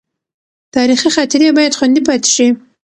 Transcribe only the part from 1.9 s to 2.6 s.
پاتې شي.